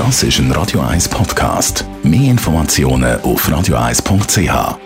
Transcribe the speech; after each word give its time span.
Das 0.00 0.22
ist 0.22 0.38
ein 0.38 0.50
Radio 0.52 0.80
1 0.80 1.10
Podcast. 1.10 1.84
Mehr 2.02 2.30
Informationen 2.30 3.20
auf 3.20 3.46
radio1.ch. 3.46 4.78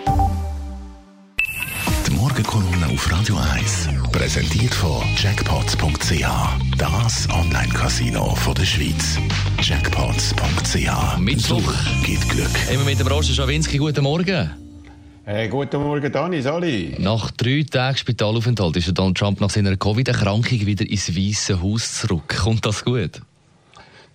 Die 2.05 2.11
Morgenkolumne 2.11 2.87
auf 2.93 3.09
Radio 3.09 3.37
1 3.37 3.87
präsentiert 4.11 4.75
von 4.75 5.01
Jackpots.ch. 5.15 6.25
Das 6.77 7.29
Online-Casino 7.29 8.35
der 8.57 8.65
Schweiz. 8.65 9.17
Jackpots.ch. 9.61 11.17
Mittwoch. 11.17 11.73
gibt 12.03 12.27
Glück. 12.27 12.51
Immer 12.73 12.83
mit 12.83 12.99
dem 12.99 13.07
Roger 13.07 13.33
Schawinski. 13.33 13.77
Guten 13.77 14.03
Morgen. 14.03 14.51
Hey, 15.23 15.47
guten 15.47 15.81
Morgen, 15.81 16.11
Dani, 16.11 16.41
Sali. 16.41 16.93
Nach 16.99 17.31
drei 17.31 17.63
Tagen 17.63 17.95
Spitalaufenthalt 17.95 18.75
ist 18.75 18.91
Donald 18.93 19.17
Trump 19.17 19.39
nach 19.39 19.49
seiner 19.49 19.77
Covid-Erkrankung 19.77 20.65
wieder 20.65 20.85
ins 20.85 21.15
Weiße 21.15 21.61
Haus 21.61 22.01
zurück. 22.01 22.35
Kommt 22.43 22.65
das 22.65 22.83
gut? 22.83 23.21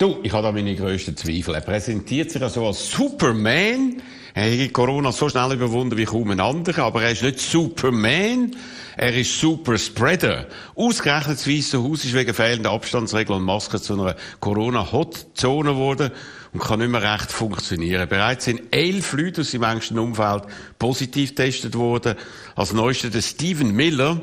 Du, 0.01 0.19
ich 0.23 0.33
habe 0.33 0.45
da 0.45 0.51
meine 0.51 0.75
grössten 0.75 1.15
Zweifel. 1.15 1.57
Er 1.57 1.61
präsentiert 1.61 2.31
sich 2.31 2.41
also 2.41 2.67
als 2.67 2.91
Superman. 2.91 4.01
Er 4.33 4.65
hat 4.65 4.73
Corona 4.73 5.13
so 5.13 5.29
schnell 5.29 5.53
überwunden 5.53 5.99
wie 5.99 6.07
kaum 6.07 6.31
ein 6.31 6.41
anderer, 6.41 6.85
aber 6.85 7.03
er 7.03 7.11
ist 7.11 7.23
nicht 7.23 7.39
Superman. 7.39 8.57
Er 8.97 9.15
ist 9.15 9.39
Superspreader. 9.39 10.47
Ausgerechnet 10.75 11.37
das 11.37 11.47
Weiße 11.47 11.83
Haus 11.83 12.07
ist 12.07 12.15
wegen 12.15 12.33
fehlender 12.33 12.71
Abstandsregeln 12.71 13.41
und 13.41 13.45
Masken 13.45 13.79
zu 13.79 13.93
einer 13.93 14.17
Corona-Hot-Zone 14.41 15.73
geworden 15.73 16.13
und 16.55 16.63
kann 16.63 16.79
nicht 16.79 16.89
mehr 16.89 17.03
recht 17.03 17.31
funktionieren. 17.31 18.09
Bereits 18.09 18.47
sind 18.47 18.75
elf 18.75 19.13
Leute 19.13 19.43
aus 19.43 19.51
seinem 19.51 19.65
engsten 19.65 19.99
Umfeld 19.99 20.45
positiv 20.79 21.35
getestet 21.35 21.75
worden. 21.75 22.15
Als 22.57 22.73
neuester 22.73 23.11
der 23.11 23.21
Stephen 23.21 23.77
Miller, 23.77 24.19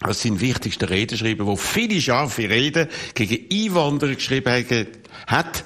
das 0.00 0.20
sind 0.20 0.40
wichtigste 0.40 0.88
Redenschreiber, 0.88 1.44
der 1.44 1.56
viele 1.56 2.00
scharfe 2.00 2.48
Reden 2.48 2.88
gegen 3.14 3.46
Einwanderer 3.50 4.14
geschrieben 4.14 4.86
hat, 5.26 5.64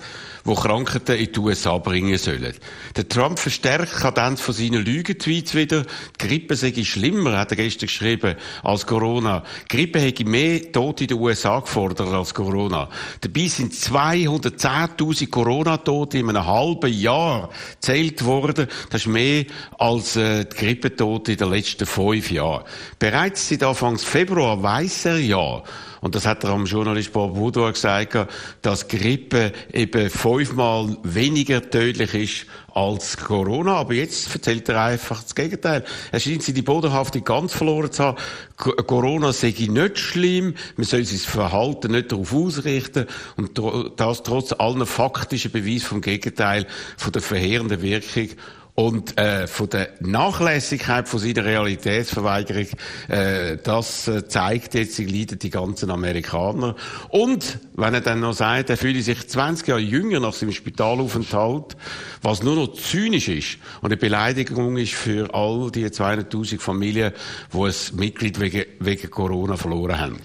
wo 0.51 0.57
Krankheiten 0.57 1.17
in 1.17 1.33
die 1.33 1.39
USA 1.39 1.79
bringen 1.79 2.19
sollen. 2.19 2.53
Der 2.97 3.09
Trump 3.09 3.39
verstärkt 3.39 3.93
Kadenz 3.93 4.41
von 4.41 4.53
seinen 4.53 4.85
Lügentweets 4.85 5.55
wieder. 5.55 5.85
Die 5.85 6.27
Grippe 6.27 6.57
sei 6.57 6.73
schlimmer, 6.83 7.39
hat 7.39 7.53
er 7.53 7.57
gestern 7.57 7.87
geschrieben, 7.87 8.35
als 8.65 8.85
Corona. 8.85 9.45
Die 9.71 9.77
Grippe 9.77 10.01
hätte 10.01 10.25
mehr 10.25 10.73
Tote 10.73 11.05
in 11.05 11.09
den 11.09 11.19
USA 11.19 11.61
gefordert 11.61 12.09
als 12.09 12.35
Corona. 12.35 12.89
Dabei 13.21 13.47
sind 13.47 13.73
210.000 13.75 15.31
Corona-Tote 15.31 16.19
in 16.19 16.29
einem 16.29 16.45
halben 16.45 16.93
Jahr 16.93 17.51
zählt 17.79 18.25
worden. 18.25 18.67
Das 18.91 19.03
ist 19.03 19.07
mehr 19.07 19.45
als 19.79 20.17
äh, 20.17 20.47
die 20.47 20.57
Grippetote 20.57 21.31
in 21.33 21.39
den 21.39 21.51
letzten 21.51 21.87
fünf 21.87 22.29
Jahren. 22.29 22.65
Bereits 22.99 23.49
seit 23.49 23.63
Anfang 23.63 23.99
Februar 23.99 24.61
weiss 24.61 25.05
er 25.05 25.19
ja, 25.19 25.63
und 26.01 26.15
das 26.15 26.27
hat 26.27 26.45
er 26.45 26.51
am 26.51 26.65
Journalist 26.65 27.13
Bob 27.13 27.37
Woodward 27.37 27.75
gesagt, 27.75 28.17
dass 28.63 28.89
Grippe 28.89 29.53
eben 29.73 30.09
fünfmal 30.09 30.97
weniger 31.03 31.69
tödlich 31.69 32.15
ist 32.15 32.47
als 32.75 33.19
Corona. 33.19 33.75
Aber 33.75 33.93
jetzt 33.93 34.35
erzählt 34.35 34.69
er 34.71 34.83
einfach 34.83 35.23
das 35.23 35.35
Gegenteil. 35.35 35.85
Er 36.11 36.21
scheint 36.21 36.43
sie 36.43 36.55
die 36.55 36.63
Bodenhaftung 36.63 37.23
ganz 37.25 37.53
verloren 37.53 37.93
zu 37.93 38.05
haben. 38.05 38.19
Corona 38.57 39.33
sei 39.33 39.55
nicht 39.59 39.99
schlimm. 39.99 40.55
Man 40.77 40.87
soll 40.87 41.05
sein 41.05 41.19
Verhalten 41.19 41.93
nicht 41.93 42.13
darauf 42.13 42.33
ausrichten. 42.33 43.07
Und 43.37 43.61
das 43.97 44.23
trotz 44.23 44.53
allen 44.53 44.87
faktischen 44.87 45.51
Beweisen 45.51 45.87
vom 45.87 46.01
Gegenteil, 46.01 46.67
von 46.97 47.13
der 47.13 47.23
verheerenden 47.23 47.83
Wirkung 47.83 48.29
und 48.75 49.19
äh, 49.19 49.47
von 49.47 49.69
der 49.69 49.91
Nachlässigkeit 50.01 51.09
von 51.09 51.19
seiner 51.19 51.45
Realitätsverweigerung, 51.45 52.67
äh, 53.09 53.59
das 53.63 54.09
äh, 54.09 54.27
zeigt 54.27 54.75
jetzt, 54.75 54.95
sie 54.95 55.07
leiden 55.07 55.39
die 55.39 55.51
ganzen 55.51 55.91
Amerikaner. 55.91 56.77
Und 57.09 57.59
wenn 57.75 57.95
er 57.95 58.01
dann 58.01 58.21
noch 58.21 58.33
sagt, 58.33 58.71
er 58.71 58.77
fühle 58.77 59.03
sich 59.03 59.29
20 59.29 59.69
Jahre 59.69 59.81
jünger 59.81 60.21
nach 60.21 60.33
seinem 60.33 60.53
Spitalaufenthalt, 60.53 61.77
was 62.23 62.43
nur 62.43 62.57
noch 62.57 62.75
zynisch 62.75 63.29
ist 63.29 63.59
und 63.81 63.87
eine 63.87 63.97
Beleidigung 63.97 64.77
ist 64.77 64.95
für 64.95 65.35
all 65.35 65.71
die 65.71 65.87
200.000 65.87 66.61
Familien, 66.61 67.13
die 67.53 67.59
ein 67.59 67.75
Mitglied 67.97 68.41
wegen, 68.41 68.65
wegen 68.79 69.11
Corona 69.11 69.57
verloren 69.57 70.01
haben. 70.01 70.17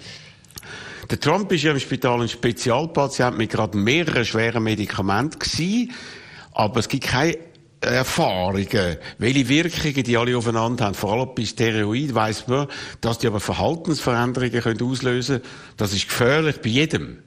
Der 1.10 1.20
Trump 1.20 1.52
ist 1.52 1.62
ja 1.62 1.70
im 1.70 1.78
Spital 1.78 2.22
ein 2.22 2.28
Spezialpatient 2.28 3.38
mit 3.38 3.50
gerade 3.50 3.78
mehreren 3.78 4.24
schweren 4.24 4.64
Medikamenten 4.64 5.38
gewesen, 5.38 5.92
aber 6.52 6.80
es 6.80 6.88
gibt 6.88 7.04
keine 7.04 7.36
Erfahrungen, 7.86 8.96
welche 9.18 9.48
Wirkungen 9.48 10.04
die 10.04 10.16
alle 10.16 10.36
aufeinander 10.36 10.86
haben. 10.86 10.94
Vor 10.94 11.12
allem 11.12 11.34
bei 11.34 11.44
Steroid 11.44 12.14
weiss 12.14 12.46
man, 12.48 12.68
dass 13.00 13.18
die 13.18 13.26
aber 13.26 13.40
Verhaltensveränderungen 13.40 14.60
können 14.60 14.82
auslösen 14.82 15.40
können. 15.40 15.50
Das 15.76 15.92
ist 15.92 16.08
gefährlich 16.08 16.60
bei 16.60 16.68
jedem. 16.68 17.18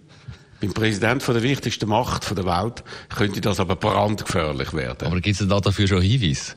Beim 0.62 0.74
Präsidenten 0.74 1.34
der 1.34 1.44
wichtigsten 1.44 1.88
Macht 1.88 2.30
der 2.38 2.46
Welt 2.46 2.84
könnte 3.16 3.40
das 3.40 3.62
aber 3.62 3.78
brandgefährlich 3.78 4.74
werden. 4.74 5.08
Aber 5.08 5.22
gibt 5.22 5.40
es 5.40 5.48
da 5.48 5.60
dafür 5.60 5.88
schon 5.88 6.02
Hinweise? 6.02 6.56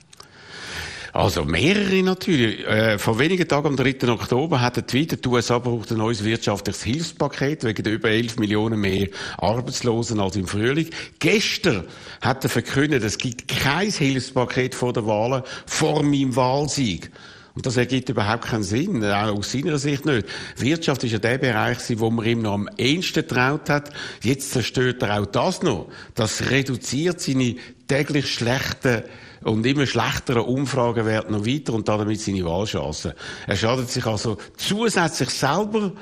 Also 1.13 1.45
mehrere 1.45 2.03
natürlich. 2.03 2.67
Äh, 2.67 2.99
vor 2.99 3.19
wenigen 3.19 3.47
Tagen, 3.47 3.67
am 3.67 3.77
3. 3.77 4.09
Oktober, 4.09 4.63
hat 4.63 4.77
der 4.77 4.87
Tweet, 4.87 5.23
die 5.23 5.29
USA 5.29 5.59
braucht 5.59 5.91
ein 5.93 5.99
neues 5.99 6.25
wirtschaftliches 6.25 6.83
Hilfspaket 6.83 7.65
wegen 7.65 7.83
der 7.83 7.93
über 7.93 8.09
11 8.09 8.39
Millionen 8.39 8.81
mehr 8.81 9.09
Arbeitslosen 9.37 10.21
als 10.21 10.37
im 10.37 10.47
Frühling. 10.47 10.89
Gestern 11.19 11.85
hat 12.23 12.45
er 12.45 12.51
verkündet, 12.51 13.05
es 13.05 13.19
gibt 13.19 13.47
kein 13.47 13.91
Hilfspaket 13.91 14.75
vor 14.75 14.95
der 14.95 15.07
Wahlen 15.07 15.43
vor 15.67 16.03
meinem 16.03 16.35
Wahlsieg. 16.35 17.11
Und 17.55 17.67
das 17.67 17.77
ergibt 17.77 18.09
überhaupt 18.09 18.47
keinen 18.47 18.63
Sinn, 18.63 19.05
auch 19.05 19.37
aus 19.37 19.53
seiner 19.53 19.79
Sicht 19.79 20.07
nicht. 20.07 20.27
Wirtschaft 20.57 21.05
ist 21.05 21.13
ja 21.13 21.19
der 21.19 21.39
Bereich, 21.39 21.79
wo 21.99 22.11
man 22.11 22.25
ihm 22.25 22.43
noch 22.43 22.55
am 22.55 22.69
ehesten 22.79 23.27
traut 23.27 23.69
hat. 23.69 23.91
Jetzt 24.23 24.53
zerstört 24.53 25.03
er 25.03 25.21
auch 25.21 25.27
das 25.27 25.63
noch. 25.63 25.89
Das 26.15 26.51
reduziert 26.51 27.21
seine 27.21 27.57
täglich 27.89 28.33
schlechten 28.33 29.03
und 29.43 29.67
immer 29.67 29.87
schlechteren 29.87 30.43
Umfragewert 30.43 31.31
noch 31.31 31.45
weiter 31.45 31.75
und 31.75 31.89
damit 31.89 32.21
seine 32.21 32.45
Wahlchancen. 32.45 33.13
Er 33.47 33.57
schadet 33.57 33.91
sich 33.91 34.07
also 34.07 34.39
zusätzlich 34.57 35.31
selber 35.31 35.93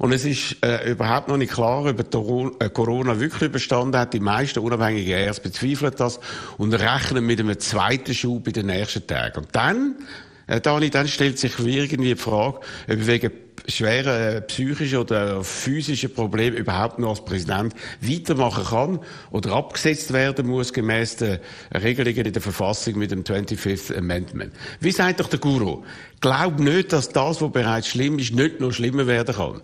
und 0.00 0.12
es 0.12 0.24
ist 0.24 0.56
äh, 0.64 0.92
überhaupt 0.92 1.28
noch 1.28 1.36
nicht 1.36 1.52
klar, 1.52 1.84
ob 1.84 2.00
äh, 2.00 2.70
Corona 2.70 3.20
wirklich 3.20 3.42
überstanden 3.42 4.00
hat. 4.00 4.14
Die 4.14 4.20
meisten 4.20 4.60
unabhängigen 4.60 5.12
Ärzte 5.12 5.42
bezweifeln 5.42 5.92
das 5.96 6.18
und 6.56 6.72
rechnen 6.72 7.26
mit 7.26 7.38
einem 7.38 7.58
zweiten 7.58 8.14
Schub 8.14 8.46
in 8.46 8.54
den 8.54 8.66
nächsten 8.66 9.06
Tagen. 9.06 9.40
Und 9.40 9.48
dann, 9.52 9.96
äh, 9.98 10.29
Dani, 10.58 10.90
dann 10.90 11.06
stellt 11.06 11.38
sich 11.38 11.58
irgendwie 11.58 12.14
die 12.14 12.16
Frage, 12.16 12.58
ob 12.88 13.06
wegen 13.06 13.30
schweren 13.68 14.36
äh, 14.36 14.40
psychischen 14.42 14.98
oder 14.98 15.44
physischen 15.44 16.12
Problemen 16.12 16.56
überhaupt 16.56 16.98
noch 16.98 17.10
als 17.10 17.24
Präsident 17.24 17.74
weitermachen 18.00 18.64
kann 18.64 18.98
oder 19.30 19.52
abgesetzt 19.52 20.12
werden 20.12 20.48
muss 20.48 20.72
gemäß 20.72 21.16
den 21.16 21.38
Regelungen 21.74 22.26
in 22.26 22.32
der 22.32 22.42
Verfassung 22.42 22.98
mit 22.98 23.10
dem 23.10 23.22
25th 23.22 23.96
Amendment. 23.96 24.52
Wie 24.80 24.92
sagt 24.92 25.20
doch 25.20 25.28
der 25.28 25.38
Guru? 25.38 25.82
Glaub 26.20 26.58
nicht, 26.58 26.92
dass 26.92 27.10
das, 27.10 27.40
was 27.40 27.52
bereits 27.52 27.88
schlimm 27.88 28.18
ist, 28.18 28.34
nicht 28.34 28.60
noch 28.60 28.72
schlimmer 28.72 29.06
werden 29.06 29.34
kann. 29.34 29.62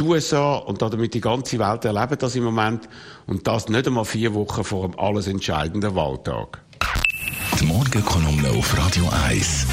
Die 0.00 0.04
USA 0.04 0.54
und 0.54 0.80
damit 0.80 1.12
die 1.12 1.20
ganze 1.20 1.58
Welt 1.58 1.84
erleben 1.84 2.16
das 2.18 2.34
im 2.34 2.44
Moment 2.44 2.88
und 3.26 3.46
das 3.46 3.68
nicht 3.68 3.86
einmal 3.86 4.06
vier 4.06 4.32
Wochen 4.34 4.64
vor 4.64 4.84
einem 4.84 4.98
alles 4.98 5.26
entscheidenden 5.26 5.94
Wahltag. 5.94 6.62
Die 7.60 7.66
Morgenkolumne 7.66 8.48
auf 8.50 8.76
Radio 8.78 9.08
1. 9.28 9.66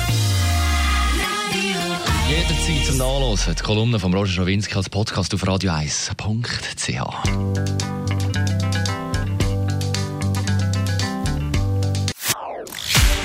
Jederzeit 2.29 2.85
zum 2.85 2.97
Nachlesen. 2.97 3.55
Die 3.55 3.63
Kolumne 3.63 3.99
von 3.99 4.13
Roger 4.13 4.31
Schawinski 4.31 4.75
als 4.75 4.87
Podcast 4.87 5.33
auf 5.33 5.43
radio1.ch. 5.43 6.99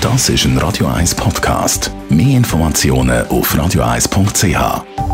Das 0.01 0.29
ist 0.29 0.45
ein 0.45 0.57
Radio 0.57 0.87
1 0.87 1.13
Podcast. 1.13 1.91
Mehr 2.09 2.37
Informationen 2.37 3.27
auf 3.27 3.53
radio1.ch. 3.53 5.04